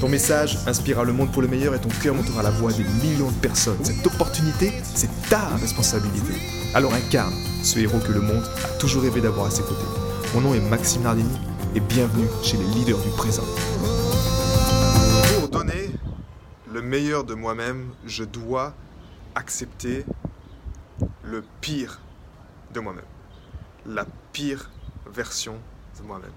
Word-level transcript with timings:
Ton 0.00 0.10
message 0.10 0.58
inspirera 0.66 1.04
le 1.04 1.14
monde 1.14 1.32
pour 1.32 1.40
le 1.40 1.48
meilleur 1.48 1.74
et 1.74 1.80
ton 1.80 1.88
cœur 1.88 2.14
montera 2.14 2.42
la 2.42 2.50
voix 2.50 2.70
des 2.70 2.84
millions 2.84 3.30
de 3.30 3.36
personnes. 3.36 3.82
Cette 3.82 4.06
opportunité, 4.06 4.70
c'est 4.82 5.08
ta 5.30 5.56
responsabilité. 5.56 6.34
Alors 6.74 6.92
incarne 6.92 7.32
ce 7.62 7.78
héros 7.78 7.98
que 8.00 8.12
le 8.12 8.20
monde 8.20 8.44
a 8.62 8.68
toujours 8.78 9.02
rêvé 9.04 9.22
d'avoir 9.22 9.46
à 9.46 9.50
ses 9.50 9.62
côtés. 9.62 9.86
Mon 10.34 10.42
nom 10.42 10.54
est 10.54 10.60
Maxime 10.60 11.02
Nardini 11.02 11.38
et 11.74 11.80
bienvenue 11.80 12.28
chez 12.42 12.58
les 12.58 12.64
leaders 12.64 12.98
du 12.98 13.08
présent. 13.16 13.44
Pour 15.38 15.48
donner 15.48 15.90
le 16.70 16.82
meilleur 16.82 17.24
de 17.24 17.32
moi-même, 17.32 17.88
je 18.04 18.24
dois 18.24 18.74
accepter 19.34 20.04
le 21.24 21.42
pire 21.62 22.00
de 22.74 22.80
moi-même. 22.80 23.04
La 23.86 24.04
pire 24.34 24.70
version 25.10 25.54
de 25.98 26.06
moi-même. 26.06 26.32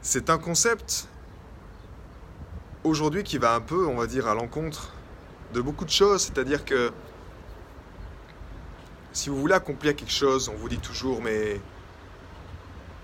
C'est 0.00 0.28
un 0.28 0.38
concept 0.38 1.06
aujourd'hui 2.84 3.22
qui 3.22 3.38
va 3.38 3.54
un 3.54 3.60
peu, 3.60 3.86
on 3.86 3.96
va 3.96 4.06
dire, 4.06 4.26
à 4.26 4.34
l'encontre 4.34 4.92
de 5.52 5.60
beaucoup 5.60 5.84
de 5.84 5.90
choses. 5.90 6.22
C'est-à-dire 6.22 6.64
que 6.64 6.92
si 9.12 9.28
vous 9.28 9.38
voulez 9.38 9.54
accomplir 9.54 9.94
quelque 9.94 10.12
chose, 10.12 10.48
on 10.48 10.56
vous 10.56 10.68
dit 10.68 10.78
toujours, 10.78 11.20
mais 11.22 11.60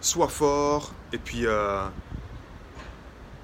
sois 0.01 0.29
fort, 0.29 0.93
et 1.13 1.19
puis 1.19 1.47
euh, 1.47 1.87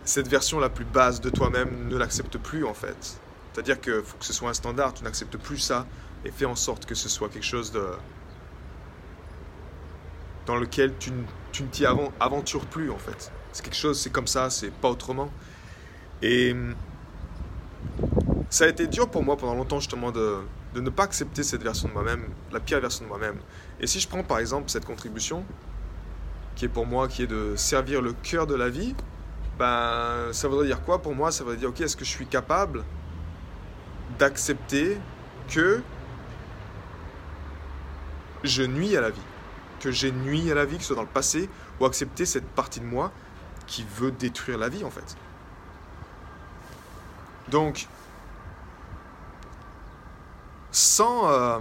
cette 0.04 0.28
version 0.28 0.60
la 0.60 0.68
plus 0.68 0.84
basse 0.84 1.20
de 1.20 1.30
toi-même 1.30 1.88
ne 1.88 1.96
l'accepte 1.96 2.38
plus 2.38 2.64
en 2.64 2.74
fait. 2.74 3.18
C'est-à-dire 3.52 3.80
qu'il 3.80 4.02
faut 4.02 4.16
que 4.16 4.24
ce 4.24 4.32
soit 4.32 4.50
un 4.50 4.54
standard, 4.54 4.94
tu 4.94 5.04
n'acceptes 5.04 5.36
plus 5.36 5.58
ça, 5.58 5.86
et 6.24 6.30
fais 6.30 6.46
en 6.46 6.56
sorte 6.56 6.86
que 6.86 6.94
ce 6.94 7.08
soit 7.08 7.28
quelque 7.28 7.44
chose 7.44 7.72
de 7.72 7.86
dans 10.46 10.56
lequel 10.56 10.92
tu 10.98 11.10
ne 11.10 11.68
t'y 11.68 11.86
aventures 11.86 12.66
plus 12.66 12.90
en 12.90 12.98
fait. 12.98 13.32
C'est 13.52 13.64
quelque 13.64 13.76
chose, 13.76 14.00
c'est 14.00 14.10
comme 14.10 14.26
ça, 14.26 14.50
c'est 14.50 14.70
pas 14.70 14.90
autrement. 14.90 15.30
Et 16.22 16.54
ça 18.50 18.64
a 18.64 18.68
été 18.68 18.86
dur 18.86 19.10
pour 19.10 19.22
moi 19.22 19.36
pendant 19.36 19.54
longtemps 19.54 19.80
justement 19.80 20.12
de, 20.12 20.38
de 20.74 20.80
ne 20.80 20.90
pas 20.90 21.04
accepter 21.04 21.42
cette 21.42 21.62
version 21.62 21.88
de 21.88 21.92
moi-même, 21.92 22.24
la 22.52 22.60
pire 22.60 22.80
version 22.80 23.04
de 23.04 23.08
moi-même. 23.08 23.36
Et 23.80 23.86
si 23.86 24.00
je 24.00 24.08
prends 24.08 24.22
par 24.22 24.38
exemple 24.38 24.70
cette 24.70 24.84
contribution, 24.84 25.44
qui 26.56 26.64
est 26.66 26.68
pour 26.68 26.86
moi, 26.86 27.08
qui 27.08 27.22
est 27.22 27.26
de 27.26 27.54
servir 27.56 28.00
le 28.00 28.12
cœur 28.12 28.46
de 28.46 28.54
la 28.54 28.68
vie, 28.68 28.94
ben, 29.58 30.32
ça 30.32 30.48
voudrait 30.48 30.66
dire 30.66 30.82
quoi 30.82 31.00
pour 31.02 31.14
moi? 31.14 31.30
Ça 31.30 31.44
voudrait 31.44 31.58
dire, 31.58 31.68
ok, 31.68 31.80
est-ce 31.80 31.96
que 31.96 32.04
je 32.04 32.10
suis 32.10 32.26
capable 32.26 32.84
d'accepter 34.18 34.98
que 35.48 35.82
je 38.42 38.62
nuis 38.62 38.96
à 38.96 39.00
la 39.00 39.10
vie? 39.10 39.20
Que 39.80 39.90
j'ai 39.90 40.12
nuit 40.12 40.50
à 40.50 40.54
la 40.54 40.64
vie, 40.64 40.76
que 40.76 40.82
ce 40.82 40.88
soit 40.88 40.96
dans 40.96 41.02
le 41.02 41.08
passé, 41.08 41.48
ou 41.80 41.86
accepter 41.86 42.26
cette 42.26 42.46
partie 42.46 42.80
de 42.80 42.86
moi 42.86 43.12
qui 43.66 43.84
veut 43.96 44.10
détruire 44.10 44.58
la 44.58 44.68
vie 44.68 44.84
en 44.84 44.90
fait 44.90 45.16
donc, 47.50 47.86
sans... 50.70 51.30
Euh, 51.30 51.58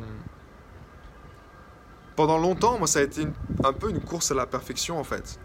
pendant 2.16 2.38
longtemps, 2.38 2.78
moi, 2.78 2.88
ça 2.88 3.00
a 3.00 3.02
été 3.02 3.28
un 3.64 3.74
peu 3.74 3.90
une 3.90 4.02
course 4.02 4.32
à 4.32 4.36
la 4.36 4.46
perfection, 4.46 5.00
en 5.00 5.04
fait. 5.04 5.40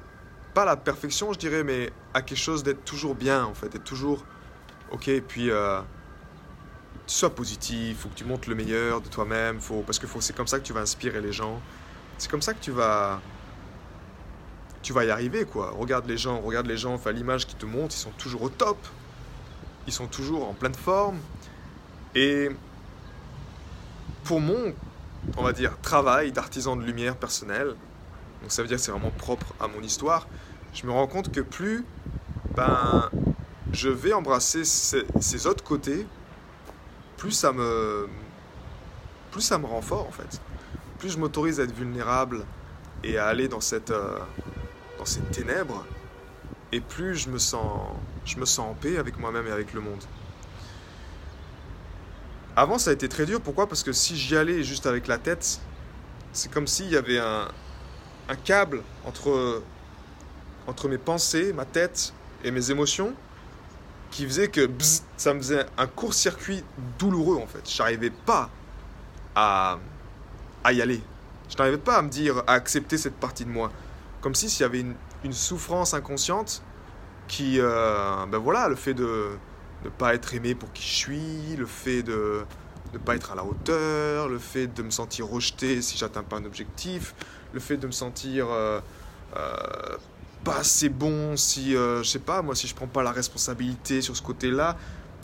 Pas 0.55 0.65
la 0.65 0.77
perfection, 0.77 1.33
je 1.33 1.39
dirais, 1.39 1.65
mais 1.65 1.91
à 2.15 2.23
quelque 2.23 2.39
chose 2.39 2.63
d'être 2.63 2.85
toujours 2.85 3.15
bien, 3.15 3.45
en 3.45 3.55
fait. 3.55 3.69
D'être 3.69 3.85
toujours... 3.85 4.25
Ok, 4.91 5.09
et 5.09 5.21
puis... 5.21 5.51
Euh, 5.51 5.81
sois 7.07 7.35
positif, 7.35 8.01
faut 8.01 8.11
que 8.11 8.15
tu 8.15 8.25
montres 8.25 8.51
le 8.51 8.55
meilleur 8.55 9.01
de 9.01 9.09
toi-même, 9.09 9.61
faut, 9.61 9.81
parce 9.81 9.99
que 9.99 10.07
c'est 10.21 10.37
comme 10.37 10.47
ça 10.47 10.59
que 10.59 10.65
tu 10.65 10.75
vas 10.75 10.81
inspirer 10.81 11.23
les 11.23 11.33
gens. 11.33 11.61
C'est 12.19 12.31
comme 12.31 12.43
ça 12.43 12.55
que 12.55 12.61
tu 12.61 12.71
vas... 12.71 13.21
Tu 14.83 14.93
vas 14.93 15.05
y 15.05 15.11
arriver, 15.11 15.45
quoi. 15.45 15.71
Regarde 15.71 16.07
les 16.07 16.17
gens, 16.17 16.41
regarde 16.41 16.67
les 16.67 16.77
gens, 16.77 16.95
enfin, 16.95 17.13
l'image 17.13 17.47
qui 17.47 17.55
te 17.55 17.67
montre, 17.67 17.95
ils 17.95 17.99
sont 17.99 18.13
toujours 18.13 18.43
au 18.43 18.49
top 18.49 18.79
sont 19.93 20.07
toujours 20.07 20.49
en 20.49 20.55
pleine 20.55 20.75
forme. 20.75 21.19
Et 22.15 22.51
pour 24.25 24.41
mon, 24.41 24.75
on 25.37 25.43
va 25.43 25.53
dire, 25.53 25.79
travail 25.81 26.33
d'artisan 26.33 26.77
de 26.77 26.85
lumière 26.85 27.17
personnel, 27.17 27.75
donc 28.43 28.53
ça 28.53 28.63
veut 28.63 28.69
dire 28.69 28.77
que 28.77 28.83
c'est 28.83 28.91
vraiment 28.91 29.11
propre 29.11 29.47
à 29.61 29.69
mon 29.69 29.81
histoire, 29.81 30.27
je 30.75 30.87
me 30.87 30.93
rends 30.93 31.07
compte 31.07 31.33
que 31.33 31.41
plus 31.41 31.85
ben, 32.55 33.11
je 33.73 33.89
vais 33.89 34.13
embrasser 34.13 34.65
ces, 34.65 35.47
autres 35.47 35.63
côtés, 35.65 36.07
plus 37.17 37.33
ça 37.33 37.53
me 37.53 38.09
plus 39.31 39.43
ça 39.43 39.59
me 39.59 39.67
rend 39.67 39.83
fort 39.83 40.07
en 40.09 40.13
fait. 40.13 40.41
Plus 40.99 41.11
je 41.11 41.19
m'autorise 41.19 41.61
à 41.61 41.65
être 41.65 41.75
vulnérable 41.75 42.45
et 43.05 43.19
à 43.19 43.27
aller 43.27 43.49
dans 43.49 43.61
cette 43.61 43.91
euh, 43.91 44.19
dans 44.99 45.05
ces 45.05 45.21
ténèbres, 45.21 45.85
et 46.73 46.81
plus 46.81 47.15
je 47.15 47.29
me 47.29 47.39
sens, 47.39 47.89
je 48.29 48.39
me 48.39 48.45
sens 48.45 48.71
en 48.71 48.75
paix 48.75 48.99
avec 48.99 49.19
moi-même 49.19 49.47
et 49.47 49.51
avec 49.51 49.73
le 49.73 49.81
monde. 49.81 50.05
Avant, 52.55 52.79
ça 52.79 52.91
a 52.91 52.93
été 52.93 53.09
très 53.09 53.25
dur. 53.25 53.41
Pourquoi? 53.41 53.67
Parce 53.67 53.83
que 53.83 53.93
si 53.93 54.17
j'y 54.17 54.37
allais 54.37 54.63
juste 54.63 54.87
avec 54.87 55.07
la 55.07 55.17
tête, 55.17 55.61
c'est 56.33 56.51
comme 56.51 56.67
s'il 56.67 56.91
y 56.91 56.97
avait 56.97 57.19
un, 57.19 57.49
câble 58.45 58.83
entre, 59.07 59.63
entre 60.67 60.89
mes 60.89 60.99
pensées, 60.99 61.53
ma 61.55 61.65
tête 61.65 62.13
et 62.45 62.51
mes 62.51 62.71
émotions 62.71 63.15
qui 64.11 64.27
faisait 64.27 64.49
que 64.49 64.69
ça 65.17 65.33
me 65.35 65.41
faisait 65.41 65.67
un 65.77 65.87
court-circuit 65.87 66.63
douloureux 66.99 67.37
en 67.37 67.47
fait. 67.47 67.69
Je 67.71 67.79
n'arrivais 67.79 68.11
pas 68.11 68.51
à, 69.35 69.79
à 70.65 70.73
y 70.73 70.83
aller. 70.83 71.03
Je 71.49 71.57
n'arrivais 71.57 71.79
pas 71.79 71.97
à 71.97 72.03
me 72.03 72.09
dire, 72.11 72.43
à 72.47 72.53
accepter 72.53 72.99
cette 72.99 73.17
partie 73.17 73.45
de 73.45 73.51
moi. 73.51 73.73
Comme 74.21 74.35
si 74.35 74.51
s'il 74.51 74.63
y 74.63 74.65
avait 74.65 74.85
une 75.25 75.33
souffrance 75.33 75.95
inconsciente 75.95 76.63
qui, 77.29 77.61
euh, 77.61 78.27
ben 78.27 78.39
voilà, 78.39 78.69
le 78.69 78.75
fait 78.75 78.95
de 78.95 79.29
ne 79.85 79.91
pas 79.91 80.15
être 80.15 80.35
aimé 80.35 80.55
pour 80.55 80.73
qui 80.73 80.83
je 80.83 80.95
suis, 80.95 81.57
le 81.57 81.67
fait 81.67 82.03
de 82.03 82.43
ne 82.93 82.99
pas 82.99 83.15
être 83.15 83.31
à 83.33 83.35
la 83.35 83.45
hauteur, 83.45 84.29
le 84.29 84.39
fait 84.39 84.67
de 84.67 84.83
me 84.83 84.91
sentir 84.91 85.29
rejeté 85.29 85.83
si 85.83 85.97
j'atteins 85.97 86.23
pas 86.23 86.37
un 86.37 86.45
objectif, 86.45 87.15
le 87.53 87.61
fait 87.61 87.77
de 87.77 87.87
me 87.87 87.93
sentir 87.93 88.47
euh, 88.51 88.81
euh, 89.37 89.97
pas 90.43 90.59
assez 90.59 90.89
bon 90.89 91.37
si, 91.37 91.73
je 91.73 92.03
sais 92.03 92.19
pas, 92.19 92.43
moi, 92.43 92.55
si 92.57 92.67
je 92.67 92.75
prends 92.75 92.87
pas 92.87 93.03
la 93.03 93.13
responsabilité 93.13 94.01
sur 94.01 94.17
ce 94.17 94.23
côté-là. 94.23 94.77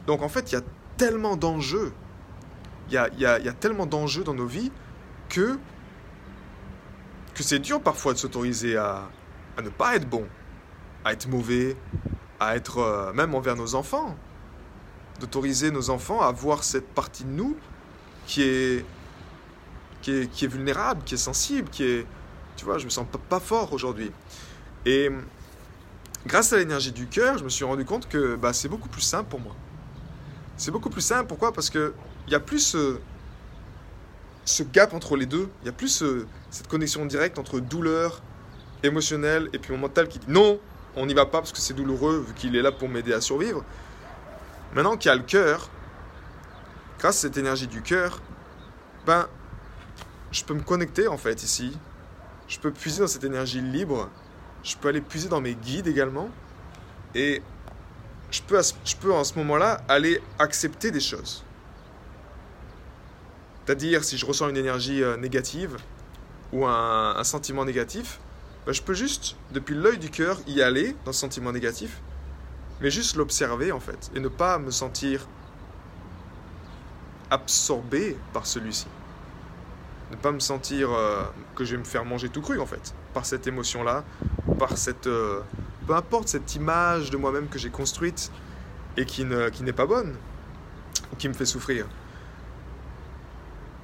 Donc 0.07 0.23
en 0.23 0.29
fait, 0.29 0.53
il 0.53 0.55
y 0.55 0.59
a 0.59 0.63
tellement 0.97 1.37
d'enjeux, 1.37 1.93
il 2.89 2.95
y 2.95 2.99
a, 2.99 3.09
y, 3.17 3.23
y 3.23 3.49
a 3.49 3.53
tellement 3.53 3.87
d'enjeux 3.87 4.23
dans 4.25 4.35
nos 4.35 4.47
vies 4.47 4.71
que, 5.29 5.59
que 7.35 7.43
c'est 7.43 7.59
dur 7.59 7.81
parfois 7.81 8.13
de 8.13 8.19
s'autoriser 8.19 8.77
à, 8.77 9.09
à 9.57 9.63
ne 9.63 9.71
pas 9.71 9.97
être 9.97 10.09
bon, 10.09 10.27
à 11.05 11.13
être 11.13 11.29
mauvais, 11.29 11.77
à 12.41 12.57
être 12.57 12.79
euh, 12.79 13.13
même 13.13 13.35
envers 13.35 13.57
nos 13.57 13.75
enfants, 13.75 14.17
d'autoriser 15.21 15.71
nos 15.71 15.91
enfants 15.91 16.21
à 16.21 16.33
voir 16.33 16.65
cette 16.65 16.89
partie 16.89 17.25
de 17.25 17.31
nous 17.31 17.57
qui 18.27 18.43
est, 18.43 18.85
qui 20.03 20.13
est, 20.13 20.31
qui 20.31 20.45
est 20.45 20.49
vulnérable, 20.49 21.03
qui 21.05 21.15
est 21.15 21.19
sensible, 21.19 21.69
qui 21.71 21.85
est, 21.85 22.07
tu 22.57 22.65
vois, 22.65 22.79
je 22.79 22.85
me 22.85 22.91
sens 22.91 23.07
pas, 23.29 23.41
fort 23.41 23.73
aujourd'hui. 23.73 24.11
Et 24.87 25.11
grâce 26.27 26.53
à 26.53 26.57
l'énergie 26.57 26.93
du 26.93 27.07
cœur, 27.07 27.39
je 27.39 27.45
me 27.45 27.49
suis 27.49 27.65
rendu 27.65 27.85
compte 27.85 28.09
que 28.09 28.37
bah, 28.37 28.53
c'est 28.53 28.69
beaucoup 28.69 28.89
plus 28.89 29.03
simple 29.03 29.29
pour 29.29 29.41
moi. 29.41 29.55
C'est 30.57 30.71
beaucoup 30.71 30.91
plus 30.91 31.03
simple, 31.03 31.27
pourquoi? 31.27 31.53
Parce 31.53 31.69
qu'il 31.69 31.93
y 32.29 32.35
a 32.35 32.41
plus 32.41 32.61
ce, 32.61 32.99
ce 34.45 34.63
gap 34.63 34.95
entre 34.95 35.17
les 35.17 35.27
deux, 35.27 35.49
il 35.63 35.67
y 35.67 35.69
a 35.69 35.73
plus 35.73 36.03
cette 36.51 36.69
connexion 36.69 37.05
directe 37.07 37.39
entre 37.39 37.61
douleur, 37.61 38.23
émotionnel 38.83 39.49
et 39.53 39.59
puis 39.59 39.73
mon 39.73 39.79
mental 39.79 40.09
qui 40.09 40.19
dit 40.19 40.27
non, 40.29 40.61
on 40.97 41.07
n'y 41.07 41.15
va 41.15 41.27
pas 41.27 41.39
parce 41.39 41.53
que 41.53 41.59
c'est 41.59 41.75
douloureux 41.75 42.25
vu 42.27 42.35
qu'il 42.35 42.57
est 42.57 42.63
là 42.63 42.73
pour 42.73 42.89
m'aider 42.89 43.13
à 43.13 43.21
survivre. 43.21 43.65
Maintenant 44.75 44.97
qu'il 44.97 45.09
y 45.09 45.13
a 45.13 45.17
le 45.17 45.23
cœur, 45.23 45.69
grâce 46.99 47.19
à 47.19 47.21
cette 47.23 47.37
énergie 47.37 47.67
du 47.67 47.83
cœur, 47.83 48.21
ben, 49.07 49.29
je 50.31 50.45
peux 50.45 50.55
me 50.55 50.63
connecter 50.63 51.09
en 51.09 51.17
fait 51.17 51.43
ici. 51.43 51.77
Je 52.49 52.59
peux 52.59 52.71
puiser 52.71 53.01
dans 53.01 53.07
cette 53.07 53.25
énergie 53.25 53.61
libre. 53.61 54.11
Je 54.63 54.77
peux 54.77 54.89
aller 54.89 55.01
puiser 55.01 55.29
dans 55.29 55.41
mes 55.41 55.55
guides 55.55 55.87
également. 55.87 56.29
Et 57.15 57.43
je 58.31 58.43
peux, 58.43 58.61
je 58.85 58.97
peux 58.97 59.13
en 59.13 59.25
ce 59.25 59.35
moment-là 59.39 59.81
aller 59.89 60.21
accepter 60.39 60.91
des 60.91 61.01
choses. 61.01 61.45
C'est-à-dire, 63.65 64.05
si 64.05 64.19
je 64.19 64.27
ressens 64.27 64.49
une 64.49 64.57
énergie 64.57 65.03
euh, 65.03 65.17
négative 65.17 65.77
ou 66.53 66.67
un 66.67 67.25
sentiment 67.25 67.65
négatif, 67.65 68.21
bah, 68.67 68.73
je 68.73 68.83
peux 68.83 68.95
juste, 68.95 69.37
depuis 69.53 69.75
l'œil 69.75 69.99
du 69.99 70.11
cœur, 70.11 70.39
y 70.47 70.63
aller 70.63 70.97
dans 71.05 71.13
ce 71.13 71.21
sentiment 71.21 71.53
négatif 71.53 72.01
mais 72.81 72.91
juste 72.91 73.17
l'observer 73.17 73.73
en 73.73 73.81
fait, 73.81 74.11
et 74.15 74.21
ne 74.21 74.29
pas 74.29 74.59
me 74.59 74.71
sentir 74.71 75.27
absorbé 77.31 78.17
par 78.33 78.47
celui-ci. 78.47 78.87
Ne 80.11 80.17
pas 80.17 80.33
me 80.33 80.39
sentir 80.39 80.93
euh, 80.93 81.23
que 81.55 81.65
je 81.65 81.73
vais 81.73 81.79
me 81.79 81.85
faire 81.85 82.05
manger 82.05 82.29
tout 82.29 82.43
cru 82.43 82.61
en 82.61 82.67
fait, 82.67 82.95
par 83.13 83.27
cette 83.27 83.47
émotion-là, 83.47 84.05
par 84.59 84.77
cette... 84.77 85.07
Euh, 85.07 85.41
peu 85.87 85.95
importe 85.95 86.29
cette 86.29 86.55
image 86.55 87.11
de 87.11 87.17
moi-même 87.17 87.49
que 87.49 87.59
j'ai 87.59 87.71
construite 87.71 88.31
et 88.97 89.05
qui, 89.05 89.25
ne, 89.25 89.49
qui 89.49 89.63
n'est 89.63 89.73
pas 89.73 89.87
bonne, 89.87 90.15
ou 91.13 91.17
qui 91.17 91.29
me 91.29 91.35
fait 91.35 91.47
souffrir. 91.47 91.87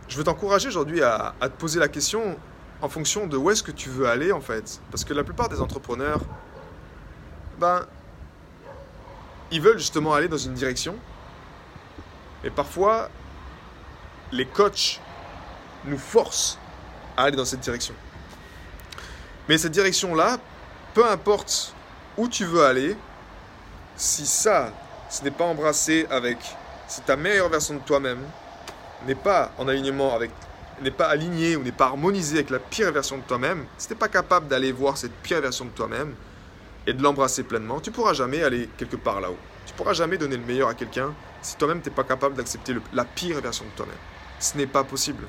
Je 0.09 0.17
veux 0.17 0.25
t'encourager 0.25 0.69
aujourd'hui 0.69 1.03
à, 1.03 1.35
à 1.41 1.49
te 1.49 1.59
poser 1.59 1.79
la 1.79 1.89
question 1.89 2.37
en 2.83 2.89
fonction 2.89 3.27
de 3.27 3.37
où 3.37 3.51
est-ce 3.51 3.63
que 3.63 3.71
tu 3.71 3.89
veux 3.89 4.09
aller 4.09 4.33
en 4.33 4.41
fait. 4.41 4.81
Parce 4.91 5.05
que 5.05 5.13
la 5.13 5.25
plupart 5.25 5.49
des 5.49 5.61
entrepreneurs, 5.61 6.21
ben, 7.59 7.85
ils 9.51 9.61
veulent 9.61 9.79
justement 9.79 10.15
aller 10.15 10.29
dans 10.29 10.39
une 10.39 10.55
direction. 10.55 10.97
Et 12.45 12.51
parfois, 12.51 13.11
les 14.33 14.47
coachs 14.47 15.01
nous 15.85 15.99
forcent 15.99 16.59
à 17.17 17.25
aller 17.25 17.37
dans 17.37 17.45
cette 17.45 17.61
direction. 17.61 17.95
Mais 19.49 19.59
cette 19.59 19.73
direction-là, 19.73 20.39
peu 20.95 21.05
importe 21.09 21.75
où 22.17 22.29
tu 22.29 22.45
veux 22.45 22.65
aller, 22.65 22.97
si 23.97 24.25
ça, 24.25 24.73
ce 25.11 25.23
n'est 25.23 25.31
pas 25.31 25.45
embrassé 25.45 26.07
avec, 26.11 26.39
si 26.89 27.01
ta 27.03 27.17
meilleure 27.17 27.49
version 27.49 27.75
de 27.75 27.81
toi-même 27.81 28.21
n'est 29.07 29.15
pas 29.15 29.53
en 29.59 29.69
alignement 29.69 30.15
avec, 30.15 30.31
n'est 30.83 30.91
pas 30.91 31.09
aligné 31.09 31.57
ou 31.57 31.63
n'est 31.63 31.73
pas 31.73 31.87
harmonisé 31.87 32.37
avec 32.37 32.51
la 32.51 32.59
pire 32.59 32.93
version 32.93 33.19
de 33.19 33.23
toi-même, 33.23 33.65
si 33.79 33.89
tu 33.89 33.93
n'es 33.93 33.99
pas 33.99 34.09
capable 34.09 34.49
d'aller 34.49 34.73
voir 34.73 34.97
cette 34.97 35.13
pire 35.23 35.41
version 35.41 35.65
de 35.65 35.71
toi-même 35.71 36.15
et 36.87 36.93
de 36.93 37.03
l'embrasser 37.03 37.43
pleinement, 37.43 37.81
tu 37.81 37.91
pourras 37.91 38.15
jamais 38.15 38.43
aller 38.43 38.69
quelque 38.77 38.97
part 38.97 39.21
là-haut. 39.21 39.39
Tu 39.67 39.75
pourras 39.75 39.93
jamais 39.93 40.19
donner 40.19 40.37
le 40.37 40.45
meilleur 40.45 40.69
à 40.69 40.75
quelqu'un 40.75 41.13
si 41.43 41.57
toi-même 41.57 41.81
tu 41.81 41.89
n'es 41.89 41.95
pas 41.95 42.05
capable 42.05 42.35
d'accepter 42.35 42.75
la 42.93 43.05
pire 43.05 43.41
version 43.41 43.65
de 43.65 43.71
toi-même. 43.77 43.95
Ce 44.39 44.57
n'est 44.57 44.67
pas 44.67 44.85
possible. 44.85 45.27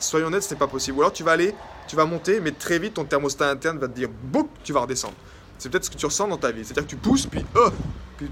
Soyons 0.00 0.28
honnêtes, 0.28 0.44
ce 0.44 0.54
n'est 0.54 0.58
pas 0.58 0.68
possible. 0.68 0.98
Ou 0.98 1.00
alors 1.02 1.12
tu 1.12 1.24
vas 1.24 1.32
aller, 1.32 1.54
tu 1.86 1.96
vas 1.96 2.04
monter, 2.04 2.40
mais 2.40 2.52
très 2.52 2.78
vite 2.78 2.94
ton 2.94 3.04
thermostat 3.04 3.50
interne 3.50 3.78
va 3.78 3.88
te 3.88 3.94
dire 3.94 4.08
bouc, 4.08 4.48
tu 4.62 4.72
vas 4.72 4.80
redescendre. 4.80 5.14
C'est 5.58 5.68
peut-être 5.70 5.84
ce 5.84 5.90
que 5.90 5.96
tu 5.96 6.06
ressens 6.06 6.28
dans 6.28 6.36
ta 6.36 6.52
vie. 6.52 6.64
C'est-à-dire 6.64 6.84
que 6.84 6.90
tu 6.90 6.96
pousses, 6.96 7.26
puis 7.26 7.44
oh, 7.56 7.70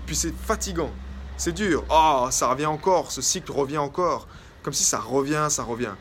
puis, 0.07 0.17
c'est 0.17 0.35
fatigant. 0.35 0.91
C'est 1.37 1.53
dur. 1.53 1.85
Oh, 1.91 2.29
ça 2.31 2.49
revient 2.49 2.67
encore, 2.67 3.13
ce 3.13 3.21
cycle 3.21 3.53
revient 3.53 3.79
encore. 3.79 4.27
Comme 4.63 4.73
si 4.73 4.85
ça 4.85 4.99
revient, 4.99 5.47
ça 5.49 5.63
revient. 5.63 5.95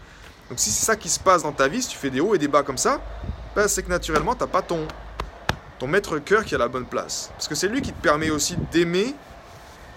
Donc 0.50 0.60
si 0.60 0.70
c'est 0.70 0.86
ça 0.86 0.96
qui 0.96 1.10
se 1.10 1.20
passe 1.20 1.44
dans 1.44 1.52
ta 1.52 1.68
vie, 1.68 1.82
si 1.82 1.90
tu 1.90 1.98
fais 1.98 2.10
des 2.10 2.20
hauts 2.20 2.36
et 2.36 2.38
des 2.38 2.48
bas 2.48 2.64
comme 2.64 2.78
ça, 2.78 3.02
ben, 3.56 3.68
c'est 3.68 3.84
que 3.84 3.90
naturellement, 3.90 4.36
tu 4.36 4.42
n'as 4.42 4.48
pas 4.48 4.62
ton, 4.62 4.88
ton 5.80 5.88
maître 5.88 6.20
cœur 6.20 6.46
qui 6.46 6.54
à 6.56 6.58
la 6.58 6.68
bonne 6.68 6.86
place. 6.86 7.32
Parce 7.34 7.48
que 7.48 7.56
c'est 7.56 7.68
lui 7.68 7.82
qui 7.82 7.92
te 7.92 8.02
permet 8.02 8.30
aussi 8.30 8.56
d'aimer 8.72 9.16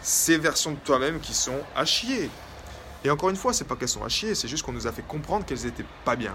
ces 0.01 0.39
versions 0.39 0.73
de 0.73 0.77
toi-même 0.77 1.21
qui 1.21 1.35
sont 1.35 1.61
à 1.77 1.85
chier. 1.85 2.31
Et 3.05 3.11
encore 3.11 3.31
une 3.31 3.37
fois, 3.37 3.53
c'est 3.53 3.65
pas 3.65 3.77
qu'elles 3.77 3.89
sont 3.89 4.05
à 4.05 4.09
chier, 4.09 4.35
c'est 4.35 4.49
juste 4.49 4.65
qu'on 4.65 4.73
nous 4.73 4.87
a 4.87 4.93
fait 4.93 5.03
comprendre 5.03 5.45
qu'elles 5.45 5.67
étaient 5.67 5.85
pas 6.05 6.17
bien. 6.17 6.35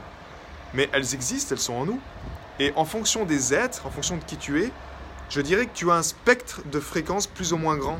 Mais 0.73 0.89
elles 0.93 1.13
existent, 1.13 1.55
elles 1.55 1.61
sont 1.61 1.73
en 1.73 1.85
nous. 1.85 1.99
Et 2.59 2.71
en 2.75 2.85
fonction 2.85 3.25
des 3.25 3.53
êtres, 3.53 3.85
en 3.85 3.89
fonction 3.89 4.17
de 4.17 4.23
qui 4.23 4.37
tu 4.37 4.61
es, 4.61 4.71
je 5.29 5.41
dirais 5.41 5.65
que 5.65 5.73
tu 5.73 5.89
as 5.89 5.95
un 5.95 6.03
spectre 6.03 6.61
de 6.71 6.79
fréquences 6.79 7.27
plus 7.27 7.53
ou 7.53 7.57
moins 7.57 7.77
grand. 7.77 7.99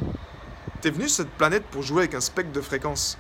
Tu 0.82 0.90
es 0.90 0.92
venu 0.92 1.08
sur 1.08 1.18
cette 1.18 1.32
planète 1.32 1.64
pour 1.72 1.82
jouer 1.82 2.04
avec 2.04 2.14
un 2.14 2.22
spectre 2.22 2.52
de 2.52 2.62
fréquences. 2.62 3.18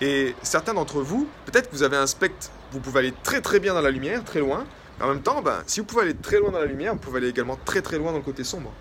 Et 0.00 0.34
certains 0.42 0.74
d'entre 0.74 1.00
vous, 1.00 1.28
peut-être 1.46 1.70
que 1.70 1.76
vous 1.76 1.82
avez 1.82 1.96
un 1.96 2.06
spectre, 2.06 2.50
vous 2.72 2.80
pouvez 2.80 3.00
aller 3.00 3.14
très 3.22 3.40
très 3.40 3.60
bien 3.60 3.74
dans 3.74 3.80
la 3.80 3.90
lumière, 3.90 4.24
très 4.24 4.40
loin. 4.40 4.64
Mais 4.98 5.04
en 5.04 5.08
même 5.08 5.22
temps, 5.22 5.42
ben, 5.42 5.62
si 5.66 5.80
vous 5.80 5.86
pouvez 5.86 6.02
aller 6.02 6.14
très 6.14 6.38
loin 6.38 6.50
dans 6.50 6.58
la 6.58 6.66
lumière, 6.66 6.92
vous 6.92 7.00
pouvez 7.00 7.18
aller 7.18 7.28
également 7.28 7.58
très 7.64 7.82
très 7.82 7.98
loin 7.98 8.12
dans 8.12 8.18
le 8.18 8.24
côté 8.24 8.44
sombre. 8.44 8.72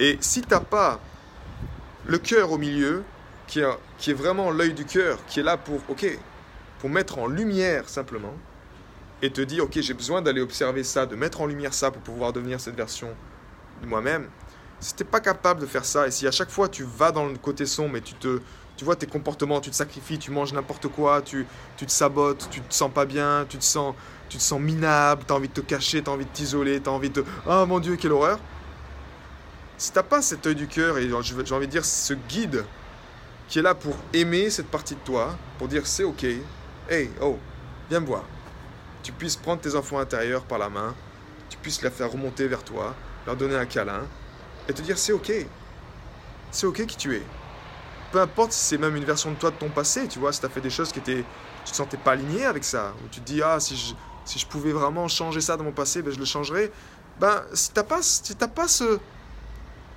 Et 0.00 0.16
si 0.20 0.42
tu 0.42 0.48
n'as 0.50 0.60
pas 0.60 1.00
le 2.06 2.18
cœur 2.18 2.52
au 2.52 2.58
milieu, 2.58 3.02
qui 3.46 3.60
est, 3.60 3.66
qui 3.98 4.10
est 4.10 4.14
vraiment 4.14 4.50
l'œil 4.50 4.74
du 4.74 4.84
cœur, 4.84 5.18
qui 5.26 5.40
est 5.40 5.42
là 5.42 5.56
pour, 5.56 5.80
ok, 5.88 6.18
pour 6.78 6.90
mettre 6.90 7.18
en 7.18 7.26
lumière 7.26 7.88
simplement, 7.88 8.34
et 9.22 9.30
te 9.30 9.40
dire, 9.40 9.64
ok, 9.64 9.80
j'ai 9.80 9.94
besoin 9.94 10.22
d'aller 10.22 10.40
observer 10.40 10.84
ça, 10.84 11.06
de 11.06 11.16
mettre 11.16 11.40
en 11.40 11.46
lumière 11.46 11.74
ça 11.74 11.90
pour 11.90 12.02
pouvoir 12.02 12.32
devenir 12.32 12.60
cette 12.60 12.76
version 12.76 13.08
de 13.82 13.86
moi-même. 13.86 14.28
Si 14.80 14.94
tu 14.94 15.02
n'es 15.02 15.08
pas 15.08 15.20
capable 15.20 15.60
de 15.60 15.66
faire 15.66 15.84
ça, 15.84 16.06
et 16.06 16.12
si 16.12 16.26
à 16.26 16.30
chaque 16.30 16.50
fois 16.50 16.68
tu 16.68 16.84
vas 16.84 17.10
dans 17.10 17.26
le 17.26 17.36
côté 17.36 17.66
sombre 17.66 17.96
et 17.96 18.00
tu 18.00 18.14
te, 18.14 18.40
tu 18.78 18.84
vois 18.84 18.94
tes 18.94 19.08
comportements, 19.08 19.60
tu 19.60 19.70
te 19.70 19.74
sacrifies, 19.74 20.18
tu 20.18 20.30
manges 20.30 20.52
n'importe 20.52 20.86
quoi, 20.86 21.20
tu, 21.20 21.46
tu 21.76 21.84
te 21.84 21.90
sabotes, 21.90 22.48
tu 22.48 22.60
te 22.60 22.72
sens 22.72 22.92
pas 22.92 23.04
bien, 23.04 23.44
tu 23.48 23.58
te 23.58 23.64
sens, 23.64 23.92
tu 24.28 24.38
te 24.38 24.42
sens 24.42 24.60
minable, 24.60 25.24
tu 25.26 25.32
as 25.32 25.36
envie 25.36 25.48
de 25.48 25.52
te 25.52 25.60
cacher, 25.60 26.00
tu 26.00 26.08
as 26.08 26.12
envie 26.12 26.24
de 26.24 26.30
t'isoler, 26.30 26.80
tu 26.80 26.88
as 26.88 26.92
envie 26.92 27.10
de... 27.10 27.24
Oh 27.44 27.66
mon 27.66 27.80
Dieu, 27.80 27.96
quelle 27.96 28.12
horreur 28.12 28.38
Si 29.76 29.90
t'as 29.90 30.04
pas 30.04 30.22
cet 30.22 30.46
œil 30.46 30.54
du 30.54 30.68
cœur 30.68 30.96
et 30.96 31.08
j'ai 31.08 31.14
envie 31.54 31.66
de 31.66 31.72
dire 31.72 31.84
ce 31.84 32.14
guide 32.14 32.64
qui 33.48 33.58
est 33.58 33.62
là 33.62 33.74
pour 33.74 33.96
aimer 34.12 34.48
cette 34.48 34.68
partie 34.68 34.94
de 34.94 35.00
toi, 35.00 35.36
pour 35.58 35.66
dire 35.66 35.84
c'est 35.84 36.04
ok, 36.04 36.24
hey, 36.88 37.10
oh, 37.20 37.36
viens 37.90 37.98
me 37.98 38.06
voir. 38.06 38.22
Tu 39.02 39.10
puisses 39.10 39.36
prendre 39.36 39.60
tes 39.60 39.74
enfants 39.74 39.98
intérieurs 39.98 40.44
par 40.44 40.58
la 40.58 40.68
main, 40.68 40.94
tu 41.50 41.58
puisses 41.58 41.82
les 41.82 41.90
faire 41.90 42.12
remonter 42.12 42.46
vers 42.46 42.62
toi, 42.62 42.94
leur 43.26 43.34
donner 43.34 43.56
un 43.56 43.66
câlin 43.66 44.02
et 44.68 44.72
te 44.72 44.82
dire 44.82 44.96
c'est 44.96 45.12
ok, 45.12 45.32
c'est 46.52 46.66
ok 46.66 46.86
qui 46.86 46.96
tu 46.96 47.16
es 47.16 47.22
peu 48.12 48.20
importe 48.20 48.52
si 48.52 48.64
c'est 48.64 48.78
même 48.78 48.96
une 48.96 49.04
version 49.04 49.30
de 49.30 49.36
toi 49.36 49.50
de 49.50 49.56
ton 49.56 49.68
passé, 49.68 50.08
tu 50.08 50.18
vois, 50.18 50.32
si 50.32 50.40
tu 50.40 50.46
as 50.46 50.48
fait 50.48 50.60
des 50.60 50.70
choses 50.70 50.92
qui 50.92 50.98
étaient. 50.98 51.24
Tu 51.64 51.72
te 51.72 51.76
sentais 51.76 51.98
pas 51.98 52.12
aligné 52.12 52.46
avec 52.46 52.64
ça, 52.64 52.94
ou 53.04 53.08
tu 53.08 53.20
te 53.20 53.26
dis, 53.26 53.42
ah, 53.42 53.60
si 53.60 53.76
je, 53.76 53.94
si 54.24 54.38
je 54.38 54.46
pouvais 54.46 54.72
vraiment 54.72 55.06
changer 55.08 55.40
ça 55.40 55.56
dans 55.56 55.64
mon 55.64 55.72
passé, 55.72 56.00
ben, 56.02 56.12
je 56.12 56.18
le 56.18 56.24
changerais. 56.24 56.70
Ben, 57.20 57.42
si 57.52 57.72
tu 57.72 57.82
pas, 57.82 58.00
si 58.00 58.34
pas 58.34 58.68
ce, 58.68 58.98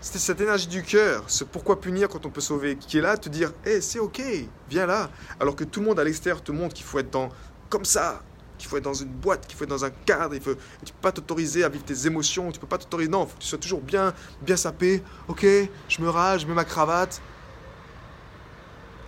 cette 0.01 0.41
énergie 0.41 0.67
du 0.67 0.83
cœur, 0.83 1.23
ce 1.27 1.43
pourquoi 1.43 1.79
punir 1.79 2.09
quand 2.09 2.25
on 2.25 2.29
peut 2.29 2.41
sauver, 2.41 2.75
qui 2.75 2.97
est 2.97 3.01
là, 3.01 3.15
te 3.15 3.29
dire, 3.29 3.53
hé, 3.65 3.79
c'est 3.79 3.99
ok, 3.99 4.21
viens 4.69 4.85
là. 4.85 5.09
Alors 5.39 5.55
que 5.55 5.63
tout 5.63 5.79
le 5.79 5.85
monde 5.85 5.99
à 5.99 6.03
l'extérieur 6.03 6.43
te 6.43 6.51
montre 6.51 6.73
qu'il 6.73 6.85
faut 6.85 6.99
être 6.99 7.11
dans, 7.11 7.29
comme 7.69 7.85
ça, 7.85 8.21
qu'il 8.57 8.69
faut 8.69 8.77
être 8.77 8.83
dans 8.83 8.93
une 8.93 9.09
boîte, 9.09 9.47
qu'il 9.47 9.57
faut 9.57 9.63
être 9.63 9.69
dans 9.69 9.85
un 9.85 9.89
cadre, 9.89 10.35
il 10.35 10.41
faut, 10.41 10.55
tu 10.85 10.91
peux 10.93 11.01
pas 11.01 11.11
t'autoriser 11.11 11.63
à 11.63 11.69
vivre 11.69 11.83
tes 11.83 12.07
émotions, 12.07 12.51
tu 12.51 12.59
peux 12.59 12.67
pas 12.67 12.77
t'autoriser, 12.77 13.09
non, 13.09 13.25
faut 13.25 13.35
que 13.35 13.41
tu 13.41 13.47
sois 13.47 13.57
toujours 13.57 13.81
bien, 13.81 14.13
bien 14.41 14.55
sapé, 14.55 15.03
ok, 15.27 15.45
je 15.87 16.01
me 16.01 16.09
rage, 16.09 16.41
je 16.41 16.47
mets 16.47 16.53
ma 16.53 16.65
cravate, 16.65 17.21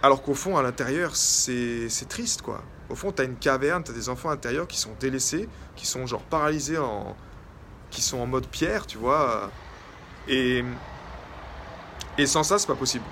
alors 0.04 0.22
qu'au 0.22 0.34
fond, 0.34 0.58
à 0.58 0.62
l'intérieur, 0.62 1.16
c'est 1.16 1.88
triste, 2.10 2.42
quoi. 2.42 2.62
Au 2.90 2.96
fond, 2.96 3.14
tu 3.14 3.22
as 3.22 3.26
une 3.26 3.38
caverne, 3.38 3.86
tu 3.86 3.92
as 3.92 3.94
des 3.94 4.10
enfants 4.10 4.30
intérieurs 4.30 4.68
qui 4.68 4.78
sont 4.78 4.92
délaissés, 5.00 5.48
qui 5.78 5.88
sont 5.88 6.06
genre 6.06 6.24
paralysés, 6.24 6.78
en, 6.78 7.16
qui 7.90 8.02
sont 8.02 8.20
en 8.20 8.26
mode 8.28 8.46
pierre, 8.48 8.86
tu 8.86 8.98
vois. 8.98 9.50
Et, 10.28 10.66
et 12.18 12.26
sans 12.26 12.44
ça, 12.44 12.60
c'est 12.60 12.68
pas 12.68 12.76
possible. 12.76 13.06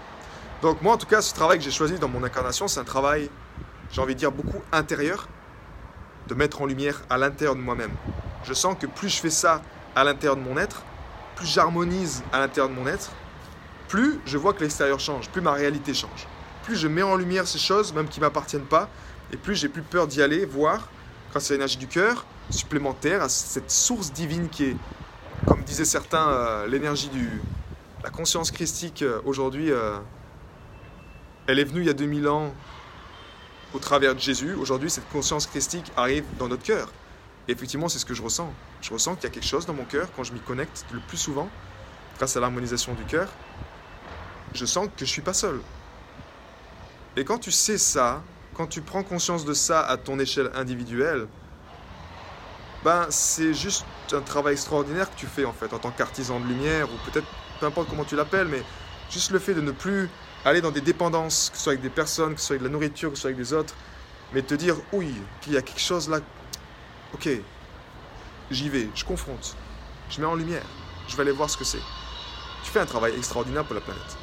Donc 0.61 0.81
moi, 0.81 0.95
en 0.95 0.97
tout 0.97 1.07
cas, 1.07 1.21
ce 1.21 1.33
travail 1.33 1.59
que 1.59 1.63
j'ai 1.63 1.71
choisi 1.71 1.97
dans 1.97 2.09
mon 2.09 2.25
incarnation, 2.25 2.67
c'est 2.67 2.81
un 2.81 2.83
travail, 2.83 3.29
j'ai 3.89 4.01
envie 4.01 4.13
de 4.13 4.19
dire, 4.19 4.33
beaucoup 4.33 4.61
intérieur, 4.73 5.29
de 6.27 6.35
mettre 6.35 6.61
en 6.61 6.65
lumière 6.65 7.01
à 7.09 7.17
l'intérieur 7.17 7.55
de 7.55 7.61
moi-même. 7.61 7.93
Je 8.43 8.53
sens 8.53 8.75
que 8.77 8.85
plus 8.85 9.07
je 9.07 9.21
fais 9.21 9.29
ça 9.29 9.61
à 9.95 10.03
l'intérieur 10.03 10.35
de 10.35 10.41
mon 10.41 10.57
être, 10.57 10.83
plus 11.37 11.47
j'harmonise 11.47 12.21
à 12.33 12.39
l'intérieur 12.39 12.67
de 12.67 12.73
mon 12.77 12.85
être, 12.85 13.11
plus 13.87 14.19
je 14.25 14.37
vois 14.37 14.51
que 14.51 14.59
l'extérieur 14.59 14.99
change, 14.99 15.29
plus 15.29 15.41
ma 15.41 15.53
réalité 15.53 15.93
change 15.93 16.27
plus 16.63 16.75
je 16.75 16.87
mets 16.87 17.01
en 17.01 17.15
lumière 17.15 17.47
ces 17.47 17.59
choses, 17.59 17.93
même 17.93 18.07
qui 18.07 18.19
ne 18.19 18.25
m'appartiennent 18.25 18.65
pas, 18.65 18.89
et 19.31 19.37
plus 19.37 19.55
j'ai 19.55 19.69
plus 19.69 19.81
peur 19.81 20.07
d'y 20.07 20.21
aller, 20.21 20.45
voir, 20.45 20.89
grâce 21.31 21.49
à 21.51 21.53
l'énergie 21.53 21.77
du 21.77 21.87
cœur, 21.87 22.25
supplémentaire, 22.49 23.21
à 23.21 23.29
cette 23.29 23.71
source 23.71 24.11
divine 24.11 24.49
qui 24.49 24.65
est, 24.65 24.75
comme 25.47 25.63
disaient 25.63 25.85
certains, 25.85 26.29
euh, 26.29 26.67
l'énergie 26.67 27.09
du... 27.09 27.41
La 28.03 28.09
conscience 28.09 28.51
christique 28.51 29.03
euh, 29.03 29.21
aujourd'hui, 29.25 29.71
euh, 29.71 29.99
elle 31.47 31.59
est 31.59 31.63
venue 31.63 31.81
il 31.81 31.87
y 31.87 31.89
a 31.89 31.93
2000 31.93 32.27
ans 32.27 32.53
au 33.73 33.79
travers 33.79 34.15
de 34.15 34.19
Jésus. 34.19 34.53
Aujourd'hui, 34.55 34.89
cette 34.89 35.07
conscience 35.09 35.45
christique 35.47 35.91
arrive 35.95 36.25
dans 36.39 36.47
notre 36.47 36.63
cœur. 36.63 36.91
Et 37.47 37.51
effectivement, 37.51 37.89
c'est 37.89 37.99
ce 37.99 38.05
que 38.05 38.13
je 38.13 38.21
ressens. 38.21 38.51
Je 38.81 38.91
ressens 38.91 39.15
qu'il 39.15 39.23
y 39.25 39.27
a 39.27 39.29
quelque 39.29 39.47
chose 39.47 39.65
dans 39.65 39.73
mon 39.73 39.85
cœur 39.85 40.09
quand 40.15 40.23
je 40.23 40.33
m'y 40.33 40.39
connecte 40.39 40.85
le 40.91 40.99
plus 40.99 41.17
souvent, 41.17 41.49
grâce 42.17 42.35
à 42.35 42.39
l'harmonisation 42.39 42.93
du 42.93 43.03
cœur. 43.03 43.29
Je 44.53 44.65
sens 44.65 44.87
que 44.87 45.05
je 45.05 45.09
suis 45.09 45.21
pas 45.21 45.33
seul. 45.33 45.59
Et 47.17 47.25
quand 47.25 47.39
tu 47.39 47.51
sais 47.51 47.77
ça, 47.77 48.23
quand 48.53 48.67
tu 48.67 48.81
prends 48.81 49.03
conscience 49.03 49.43
de 49.43 49.53
ça 49.53 49.81
à 49.81 49.97
ton 49.97 50.17
échelle 50.19 50.49
individuelle, 50.55 51.27
ben 52.83 53.05
c'est 53.09 53.53
juste 53.53 53.85
un 54.13 54.21
travail 54.21 54.53
extraordinaire 54.53 55.09
que 55.09 55.15
tu 55.15 55.27
fais 55.27 55.45
en 55.45 55.53
fait 55.53 55.73
en 55.73 55.79
tant 55.79 55.91
qu'artisan 55.91 56.39
de 56.39 56.45
lumière 56.45 56.87
ou 56.91 57.11
peut-être 57.11 57.27
peu 57.59 57.65
importe 57.65 57.89
comment 57.89 58.05
tu 58.05 58.15
l'appelles, 58.15 58.47
mais 58.47 58.63
juste 59.09 59.31
le 59.31 59.39
fait 59.39 59.53
de 59.53 59.61
ne 59.61 59.71
plus 59.71 60.09
aller 60.45 60.61
dans 60.61 60.71
des 60.71 60.81
dépendances, 60.81 61.49
que 61.51 61.57
ce 61.57 61.63
soit 61.63 61.73
avec 61.73 61.83
des 61.83 61.89
personnes, 61.89 62.33
que 62.33 62.39
ce 62.39 62.47
soit 62.47 62.53
avec 62.55 62.63
de 62.63 62.67
la 62.67 62.71
nourriture, 62.71 63.09
que 63.09 63.15
ce 63.15 63.21
soit 63.21 63.29
avec 63.29 63.37
des 63.37 63.53
autres, 63.53 63.75
mais 64.33 64.41
te 64.41 64.55
dire 64.55 64.75
oui, 64.93 65.13
qu'il 65.41 65.53
y 65.53 65.57
a 65.57 65.61
quelque 65.61 65.81
chose 65.81 66.09
là, 66.09 66.19
ok, 67.13 67.29
j'y 68.49 68.69
vais, 68.69 68.89
je 68.95 69.03
confronte, 69.03 69.55
je 70.09 70.19
mets 70.21 70.27
en 70.27 70.35
lumière, 70.35 70.65
je 71.07 71.15
vais 71.15 71.23
aller 71.23 71.31
voir 71.31 71.49
ce 71.49 71.57
que 71.57 71.65
c'est. 71.65 71.81
Tu 72.63 72.71
fais 72.71 72.79
un 72.79 72.85
travail 72.85 73.13
extraordinaire 73.17 73.65
pour 73.65 73.75
la 73.75 73.81
planète. 73.81 74.17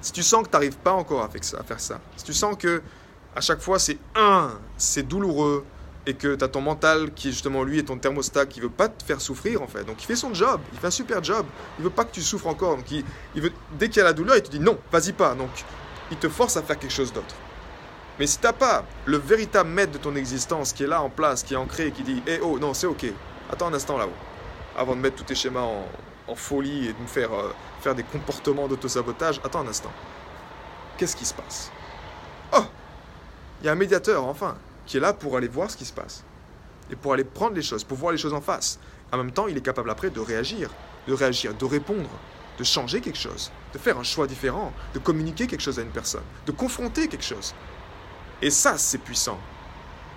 Si 0.00 0.12
tu 0.12 0.22
sens 0.22 0.42
que 0.44 0.48
tu 0.48 0.52
n'arrives 0.52 0.78
pas 0.78 0.92
encore 0.92 1.22
à 1.22 1.28
faire 1.28 1.80
ça, 1.80 2.00
si 2.16 2.24
tu 2.24 2.32
sens 2.32 2.56
que 2.56 2.82
à 3.34 3.40
chaque 3.40 3.60
fois 3.60 3.78
c'est 3.78 3.98
un, 4.14 4.50
c'est 4.76 5.06
douloureux, 5.06 5.64
et 6.06 6.14
que 6.14 6.34
tu 6.34 6.44
as 6.44 6.48
ton 6.48 6.60
mental 6.60 7.12
qui 7.12 7.30
justement 7.30 7.62
lui 7.62 7.78
est 7.78 7.84
ton 7.84 7.98
thermostat 7.98 8.46
qui 8.46 8.60
veut 8.60 8.70
pas 8.70 8.88
te 8.88 9.02
faire 9.02 9.20
souffrir 9.20 9.62
en 9.62 9.66
fait. 9.66 9.84
Donc 9.84 10.02
il 10.02 10.06
fait 10.06 10.16
son 10.16 10.32
job, 10.32 10.60
il 10.72 10.78
fait 10.78 10.86
un 10.86 10.92
super 10.92 11.22
job. 11.22 11.46
Il 11.78 11.84
veut 11.84 11.90
pas 11.90 12.04
que 12.04 12.12
tu 12.12 12.22
souffres 12.22 12.46
encore. 12.46 12.76
Donc 12.76 12.90
il, 12.90 13.04
veut 13.40 13.52
dès 13.78 13.88
qu'il 13.88 13.98
y 13.98 14.00
a 14.00 14.04
la 14.04 14.12
douleur, 14.12 14.36
il 14.36 14.42
te 14.42 14.50
dit 14.50 14.60
non, 14.60 14.78
vas-y 14.90 15.12
pas. 15.12 15.34
Donc 15.34 15.50
il 16.10 16.16
te 16.16 16.28
force 16.28 16.56
à 16.56 16.62
faire 16.62 16.78
quelque 16.78 16.92
chose 16.92 17.12
d'autre. 17.12 17.34
Mais 18.18 18.26
si 18.26 18.38
t'as 18.38 18.52
pas 18.52 18.84
le 19.06 19.16
véritable 19.18 19.70
maître 19.70 19.92
de 19.92 19.98
ton 19.98 20.14
existence 20.14 20.72
qui 20.72 20.84
est 20.84 20.86
là 20.86 21.02
en 21.02 21.10
place, 21.10 21.42
qui 21.42 21.54
est 21.54 21.58
ancré, 21.58 21.90
qui 21.90 22.02
dit 22.02 22.22
eh 22.26 22.40
oh 22.42 22.58
non 22.58 22.74
c'est 22.74 22.86
ok, 22.86 23.06
attends 23.50 23.68
un 23.68 23.74
instant 23.74 23.96
là-haut, 23.96 24.10
avant 24.76 24.96
de 24.96 25.00
mettre 25.00 25.16
tous 25.16 25.24
tes 25.24 25.34
schémas 25.34 25.62
en, 26.26 26.34
folie 26.34 26.86
et 26.86 26.92
de 26.92 26.98
me 27.00 27.08
faire 27.08 27.32
euh, 27.34 27.52
faire 27.80 27.94
des 27.94 28.02
comportements 28.02 28.68
d'autosabotage, 28.68 29.40
attends 29.44 29.60
un 29.60 29.68
instant. 29.68 29.92
Qu'est-ce 30.96 31.16
qui 31.16 31.24
se 31.24 31.34
passe? 31.34 31.70
Oh 32.52 32.64
Il 33.60 33.66
y 33.66 33.68
a 33.68 33.72
un 33.72 33.76
médiateur 33.76 34.24
enfin 34.24 34.56
qui 34.86 34.98
est 34.98 35.00
là 35.00 35.12
pour 35.12 35.36
aller 35.36 35.48
voir 35.48 35.70
ce 35.70 35.76
qui 35.76 35.84
se 35.84 35.92
passe. 35.92 36.24
Et 36.90 36.96
pour 36.96 37.12
aller 37.12 37.24
prendre 37.24 37.54
les 37.54 37.62
choses, 37.62 37.84
pour 37.84 37.96
voir 37.96 38.12
les 38.12 38.18
choses 38.18 38.34
en 38.34 38.40
face. 38.40 38.78
En 39.12 39.16
même 39.16 39.32
temps, 39.32 39.46
il 39.46 39.56
est 39.56 39.62
capable 39.62 39.90
après 39.90 40.10
de 40.10 40.20
réagir, 40.20 40.70
de 41.06 41.14
réagir, 41.14 41.54
de 41.54 41.64
répondre, 41.64 42.10
de 42.58 42.64
changer 42.64 43.00
quelque 43.00 43.18
chose, 43.18 43.50
de 43.72 43.78
faire 43.78 43.98
un 43.98 44.02
choix 44.02 44.26
différent, 44.26 44.72
de 44.94 44.98
communiquer 44.98 45.46
quelque 45.46 45.62
chose 45.62 45.78
à 45.78 45.82
une 45.82 45.90
personne, 45.90 46.22
de 46.46 46.52
confronter 46.52 47.08
quelque 47.08 47.24
chose. 47.24 47.54
Et 48.42 48.50
ça, 48.50 48.76
c'est 48.78 48.98
puissant. 48.98 49.38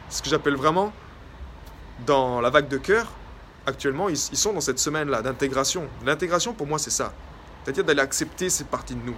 Ce 0.09 0.21
que 0.21 0.29
j'appelle 0.29 0.55
vraiment, 0.55 0.91
dans 2.05 2.41
la 2.41 2.49
vague 2.49 2.67
de 2.67 2.77
cœur, 2.77 3.07
actuellement, 3.65 4.09
ils, 4.09 4.17
sont 4.17 4.53
dans 4.53 4.61
cette 4.61 4.79
semaine-là 4.79 5.21
d'intégration. 5.21 5.87
L'intégration, 6.05 6.53
pour 6.53 6.67
moi, 6.67 6.79
c'est 6.79 6.89
ça. 6.89 7.13
C'est-à-dire 7.63 7.83
d'aller 7.83 8.01
accepter 8.01 8.49
ces 8.49 8.63
parties 8.63 8.95
de 8.95 9.05
nous. 9.05 9.15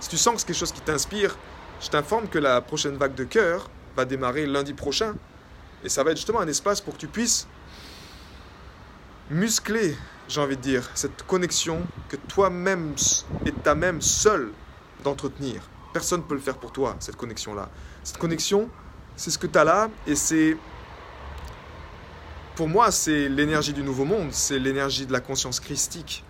Si 0.00 0.08
tu 0.08 0.16
sens 0.16 0.34
que 0.34 0.40
c'est 0.40 0.46
quelque 0.46 0.58
chose 0.58 0.72
qui 0.72 0.80
t'inspire, 0.80 1.36
je 1.80 1.88
t'informe 1.88 2.28
que 2.28 2.38
la 2.38 2.60
prochaine 2.60 2.96
vague 2.96 3.14
de 3.14 3.24
cœur, 3.24 3.68
va 3.98 4.04
démarrer 4.04 4.46
lundi 4.46 4.74
prochain. 4.74 5.14
Et 5.84 5.88
ça 5.88 6.04
va 6.04 6.12
être 6.12 6.16
justement 6.16 6.40
un 6.40 6.46
espace 6.46 6.80
pour 6.80 6.94
que 6.94 6.98
tu 6.98 7.08
puisses 7.08 7.48
muscler, 9.30 9.96
j'ai 10.28 10.40
envie 10.40 10.56
de 10.56 10.62
dire, 10.62 10.88
cette 10.94 11.24
connexion 11.24 11.82
que 12.08 12.16
toi-même 12.16 12.94
et 13.44 13.52
ta 13.52 13.74
même 13.74 14.00
seul 14.00 14.52
d'entretenir. 15.02 15.62
Personne 15.92 16.20
ne 16.20 16.26
peut 16.26 16.34
le 16.34 16.40
faire 16.40 16.58
pour 16.58 16.72
toi, 16.72 16.96
cette 17.00 17.16
connexion-là. 17.16 17.68
Cette 18.04 18.18
connexion, 18.18 18.68
c'est 19.16 19.30
ce 19.30 19.38
que 19.38 19.46
tu 19.46 19.58
as 19.58 19.64
là 19.64 19.90
et 20.06 20.14
c'est... 20.14 20.56
Pour 22.54 22.68
moi, 22.68 22.90
c'est 22.90 23.28
l'énergie 23.28 23.72
du 23.72 23.82
nouveau 23.82 24.04
monde, 24.04 24.32
c'est 24.32 24.58
l'énergie 24.58 25.06
de 25.06 25.12
la 25.12 25.20
conscience 25.20 25.60
christique. 25.60 26.24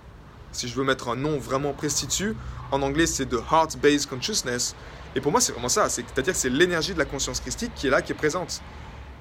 Si 0.53 0.69
je 0.69 0.75
veux 0.75 0.85
mettre 0.85 1.09
un 1.09 1.17
nom 1.17 1.39
vraiment 1.39 1.73
précis 1.73 2.07
dessus, 2.07 2.37
en 2.71 2.83
anglais 2.83 3.07
c'est 3.07 3.27
The 3.27 3.39
Heart-Based 3.51 4.09
Consciousness, 4.09 4.75
et 5.15 5.21
pour 5.21 5.33
moi, 5.33 5.41
c'est 5.41 5.53
vraiment 5.53 5.69
ça. 5.69 5.89
C'est-à-dire 5.89 6.33
que 6.33 6.39
c'est 6.39 6.51
l'énergie 6.51 6.95
de 6.95 6.99
la 6.99 7.05
conscience 7.05 7.41
christique 7.41 7.73
qui 7.75 7.87
est 7.87 7.91
là, 7.91 8.03
qui 8.03 8.13
est 8.13 8.15
présente. 8.15 8.63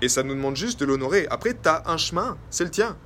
Et 0.02 0.10
ça 0.10 0.22
nous 0.22 0.36
demande 0.36 0.56
juste 0.56 0.80
de 0.80 0.86
l'honorer. 0.86 1.28
Après, 1.30 1.54
tu 1.54 1.68
as 1.68 1.84
un 1.90 1.98
chemin, 1.98 2.38
c'est 2.50 2.64
le 2.64 2.70
tien. 2.70 2.98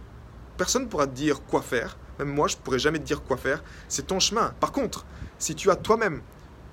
Personne 0.58 0.84
ne 0.84 0.88
pourra 0.88 1.08
te 1.08 1.14
dire 1.14 1.42
quoi 1.44 1.62
faire. 1.62 1.98
Même 2.20 2.30
moi, 2.30 2.48
je 2.48 2.58
ne 2.58 2.62
pourrais 2.62 2.80
jamais 2.80 3.00
te 3.00 3.06
dire 3.06 3.24
quoi 3.24 3.38
faire. 3.38 3.64
C'est 3.88 4.08
ton 4.08 4.20
chemin. 4.20 4.54
Par 4.60 4.72
contre, 4.72 5.06
si 5.40 5.56
tu 5.56 5.70
as 5.72 5.76
toi-même 5.76 6.22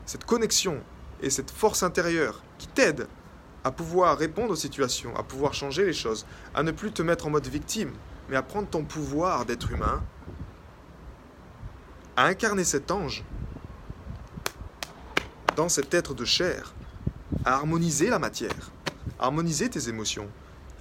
cette 0.06 0.24
connexion 0.24 0.80
et 1.22 1.30
cette 1.30 1.50
force 1.50 1.82
intérieure 1.82 2.42
qui 2.58 2.66
t'aide 2.66 3.06
à 3.64 3.70
pouvoir 3.70 4.18
répondre 4.18 4.50
aux 4.50 4.56
situations, 4.56 5.14
à 5.16 5.22
pouvoir 5.22 5.54
changer 5.54 5.84
les 5.84 5.92
choses, 5.92 6.26
à 6.54 6.62
ne 6.62 6.70
plus 6.70 6.90
te 6.90 7.02
mettre 7.02 7.26
en 7.26 7.30
mode 7.30 7.46
victime, 7.46 7.92
mais 8.28 8.36
à 8.36 8.42
prendre 8.42 8.68
ton 8.68 8.84
pouvoir 8.84 9.44
d'être 9.44 9.70
humain, 9.70 10.02
à 12.18 12.26
incarner 12.26 12.64
cet 12.64 12.90
ange, 12.90 13.22
dans 15.54 15.68
cet 15.68 15.94
être 15.94 16.14
de 16.14 16.24
chair, 16.24 16.74
à 17.44 17.54
harmoniser 17.54 18.10
la 18.10 18.18
matière, 18.18 18.72
à 19.20 19.26
harmoniser 19.26 19.70
tes 19.70 19.88
émotions, 19.88 20.28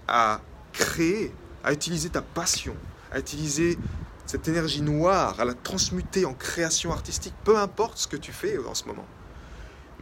à 0.08 0.42
créer, 0.74 1.32
à 1.64 1.74
utiliser 1.74 2.10
ta 2.10 2.24
passion, 2.24 2.76
à 3.12 3.20
utiliser 3.20 3.78
cette 4.26 4.48
énergie 4.48 4.82
noire, 4.82 5.40
à 5.40 5.46
la 5.46 5.54
transmuter 5.54 6.26
en 6.26 6.34
création 6.34 6.92
artistique, 6.92 7.36
peu 7.44 7.56
importe 7.60 8.00
ce 8.00 8.08
que 8.08 8.18
tu 8.18 8.32
fais 8.32 8.58
en 8.58 8.74
ce 8.74 8.86
moment. 8.86 9.06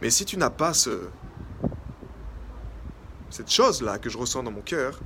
Mais 0.00 0.08
si 0.08 0.24
tu 0.24 0.38
n'as 0.38 0.48
pas 0.48 0.72
ce, 0.72 1.02
cette 3.28 3.50
chose-là 3.50 3.98
que 3.98 4.08
je 4.08 4.16
ressens 4.16 4.42
dans 4.42 4.52
mon 4.52 4.62
cœur, 4.62 5.00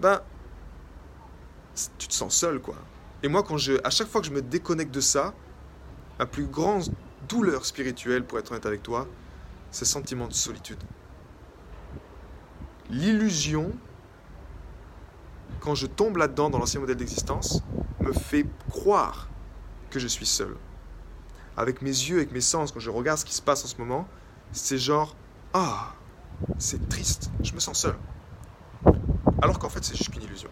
ben, 0.00 0.20
tu 1.98 2.06
te 2.06 2.14
sens 2.14 2.36
seul, 2.36 2.60
quoi. 2.60 2.76
Et 3.24 3.28
moi, 3.28 3.42
quand 3.42 3.56
je, 3.56 3.72
à 3.84 3.88
chaque 3.88 4.08
fois 4.08 4.20
que 4.20 4.26
je 4.26 4.32
me 4.32 4.42
déconnecte 4.42 4.94
de 4.94 5.00
ça, 5.00 5.32
ma 6.18 6.26
plus 6.26 6.44
grande 6.44 6.84
douleur 7.26 7.64
spirituelle, 7.64 8.22
pour 8.22 8.38
être 8.38 8.50
honnête 8.52 8.66
avec 8.66 8.82
toi, 8.82 9.08
c'est 9.70 9.86
sentiment 9.86 10.28
de 10.28 10.34
solitude. 10.34 10.78
L'illusion, 12.90 13.72
quand 15.60 15.74
je 15.74 15.86
tombe 15.86 16.18
là-dedans 16.18 16.50
dans 16.50 16.58
l'ancien 16.58 16.80
modèle 16.80 16.98
d'existence, 16.98 17.62
me 18.00 18.12
fait 18.12 18.44
croire 18.68 19.30
que 19.88 19.98
je 19.98 20.06
suis 20.06 20.26
seul. 20.26 20.54
Avec 21.56 21.80
mes 21.80 21.88
yeux, 21.88 22.18
avec 22.18 22.30
mes 22.30 22.42
sens, 22.42 22.72
quand 22.72 22.80
je 22.80 22.90
regarde 22.90 23.18
ce 23.18 23.24
qui 23.24 23.34
se 23.34 23.40
passe 23.40 23.64
en 23.64 23.68
ce 23.68 23.78
moment, 23.78 24.06
c'est 24.52 24.76
genre, 24.76 25.16
ah, 25.54 25.94
c'est 26.58 26.90
triste, 26.90 27.30
je 27.42 27.54
me 27.54 27.60
sens 27.60 27.80
seul. 27.80 27.96
Alors 29.40 29.58
qu'en 29.58 29.70
fait, 29.70 29.82
c'est 29.82 29.96
juste 29.96 30.10
qu'une 30.10 30.24
illusion. 30.24 30.50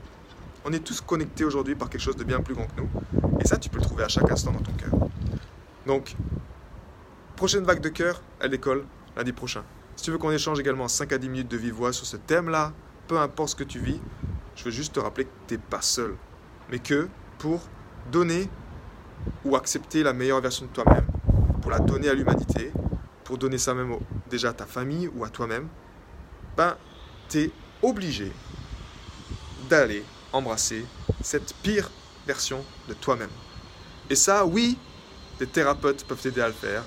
On 0.65 0.73
est 0.73 0.85
tous 0.85 1.01
connectés 1.01 1.45
aujourd'hui 1.45 1.75
par 1.75 1.91
quelque 1.91 2.01
chose 2.01 2.17
de 2.17 2.25
bien 2.25 2.41
plus 2.41 2.55
grand 2.55 2.67
que 2.67 2.81
nous. 2.81 2.89
Et 3.41 3.47
ça, 3.47 3.57
tu 3.57 3.69
peux 3.69 3.79
le 3.79 3.85
trouver 3.85 4.05
à 4.05 4.09
chaque 4.09 4.31
instant 4.31 4.53
dans 4.53 4.61
ton 4.61 4.73
cœur. 4.73 4.91
Donc, 5.87 6.15
Prochaine 7.43 7.65
vague 7.65 7.81
de 7.81 7.89
cœur 7.89 8.23
à 8.41 8.47
l'école 8.47 8.85
lundi 9.17 9.33
prochain. 9.33 9.65
Si 9.97 10.05
tu 10.05 10.13
veux 10.13 10.19
qu'on 10.19 10.31
échange 10.31 10.61
également 10.61 10.87
5 10.87 11.13
à 11.13 11.19
10 11.19 11.29
minutes 11.29 11.51
de 11.51 11.57
vive 11.57 11.75
voix 11.75 11.93
sur 11.93 12.07
ce 12.07 12.17
thème-là, 12.17 12.73
peu 13.09 13.19
importe 13.19 13.49
ce 13.49 13.57
que 13.57 13.65
tu 13.65 13.81
vis, 13.81 14.01
je 14.55 14.63
veux 14.63 14.71
juste 14.71 14.95
te 14.95 15.01
rappeler 15.01 15.25
que 15.25 15.31
tu 15.49 15.55
n'es 15.55 15.61
pas 15.61 15.83
seul. 15.83 16.15
Mais 16.71 16.79
que 16.79 17.09
pour 17.39 17.67
donner 18.13 18.49
ou 19.45 19.57
accepter 19.57 20.05
la 20.05 20.13
meilleure 20.13 20.41
version 20.41 20.67
de 20.67 20.71
toi-même, 20.71 21.05
pour 21.61 21.73
la 21.73 21.81
donner 21.81 22.09
à 22.09 22.15
l'humanité, 22.15 22.71
pour 23.25 23.39
donner 23.39 23.59
ça 23.59 23.75
même 23.75 23.97
déjà 24.31 24.51
à 24.51 24.53
ta 24.53 24.67
famille 24.67 25.09
ou 25.09 25.25
à 25.25 25.29
toi-même, 25.29 25.67
ben, 26.57 26.77
tu 27.29 27.41
es 27.41 27.51
obligé 27.83 28.31
d'aller 29.69 30.05
embrasser 30.33 30.85
cette 31.23 31.55
pire 31.63 31.91
version 32.27 32.65
de 32.89 32.95
toi-même. 32.95 33.31
Et 34.11 34.17
ça, 34.17 34.45
oui, 34.45 34.79
des 35.39 35.47
thérapeutes 35.47 36.05
peuvent 36.05 36.21
t'aider 36.21 36.41
à 36.41 36.49
le 36.49 36.55
faire, 36.55 36.85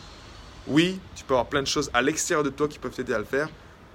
oui, 0.67 0.99
tu 1.15 1.23
peux 1.23 1.33
avoir 1.33 1.47
plein 1.47 1.61
de 1.61 1.67
choses 1.67 1.89
à 1.93 2.01
l'extérieur 2.01 2.43
de 2.43 2.49
toi 2.49 2.67
qui 2.67 2.79
peuvent 2.79 2.93
t'aider 2.93 3.13
à 3.13 3.19
le 3.19 3.25
faire. 3.25 3.49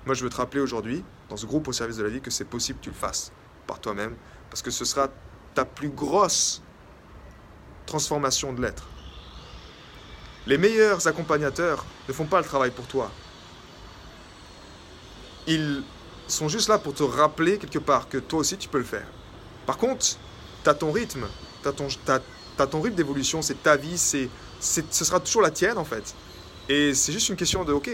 Moi, 0.06 0.14
je 0.14 0.22
veux 0.22 0.30
te 0.30 0.36
rappeler 0.36 0.60
aujourd'hui, 0.60 1.04
dans 1.28 1.36
ce 1.36 1.46
groupe 1.46 1.66
au 1.68 1.72
service 1.72 1.96
de 1.96 2.04
la 2.04 2.08
vie, 2.10 2.20
que 2.20 2.30
c'est 2.30 2.44
possible 2.44 2.78
que 2.78 2.84
tu 2.84 2.90
le 2.90 2.96
fasses 2.96 3.32
par 3.66 3.80
toi-même, 3.80 4.14
parce 4.48 4.62
que 4.62 4.70
ce 4.70 4.84
sera 4.84 5.08
ta 5.54 5.64
plus 5.64 5.88
grosse 5.88 6.62
transformation 7.86 8.52
de 8.52 8.62
l'être. 8.62 8.86
Les 10.46 10.58
meilleurs 10.58 11.06
accompagnateurs 11.06 11.84
ne 12.08 12.12
font 12.12 12.24
pas 12.24 12.38
le 12.38 12.46
travail 12.46 12.70
pour 12.70 12.86
toi. 12.86 13.10
Ils 15.46 15.82
sont 16.28 16.48
juste 16.48 16.68
là 16.68 16.78
pour 16.78 16.94
te 16.94 17.02
rappeler 17.02 17.58
quelque 17.58 17.78
part 17.78 18.08
que 18.08 18.18
toi 18.18 18.40
aussi 18.40 18.56
tu 18.56 18.68
peux 18.68 18.78
le 18.78 18.84
faire. 18.84 19.06
Par 19.70 19.78
contre, 19.78 20.04
tu 20.64 20.68
as 20.68 20.74
ton 20.74 20.90
rythme, 20.90 21.28
tu 21.62 21.68
as, 21.68 22.66
ton 22.66 22.80
rythme 22.80 22.96
d'évolution, 22.96 23.40
c'est 23.40 23.62
ta 23.62 23.76
vie, 23.76 23.96
c'est, 23.96 24.28
ce 24.58 25.04
sera 25.04 25.20
toujours 25.20 25.42
la 25.42 25.52
tienne 25.52 25.78
en 25.78 25.84
fait. 25.84 26.12
Et 26.68 26.92
c'est 26.92 27.12
juste 27.12 27.28
une 27.28 27.36
question 27.36 27.62
de, 27.62 27.72
ok, 27.72 27.88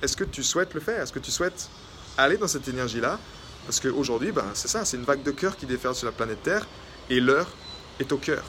est-ce 0.00 0.16
que 0.16 0.24
tu 0.24 0.42
souhaites 0.42 0.72
le 0.72 0.80
faire? 0.80 1.02
Est-ce 1.02 1.12
que 1.12 1.18
tu 1.18 1.30
souhaites 1.30 1.68
aller 2.16 2.38
dans 2.38 2.48
cette 2.48 2.66
énergie-là? 2.68 3.18
Parce 3.66 3.80
qu'aujourd'hui, 3.80 4.32
ben, 4.32 4.46
c'est 4.54 4.68
ça, 4.68 4.86
c'est 4.86 4.96
une 4.96 5.04
vague 5.04 5.22
de 5.22 5.30
cœur 5.30 5.58
qui 5.58 5.66
déferle 5.66 5.94
sur 5.94 6.06
la 6.06 6.12
planète 6.12 6.42
Terre, 6.42 6.66
et 7.10 7.20
l'heure 7.20 7.50
est 7.98 8.10
au 8.12 8.16
cœur. 8.16 8.42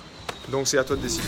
Donc 0.48 0.66
c'est 0.66 0.78
à 0.78 0.86
toi 0.86 0.96
de 0.96 1.01
décider. 1.01 1.28